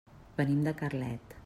Venim 0.39 0.63
de 0.69 0.75
Carlet. 0.81 1.39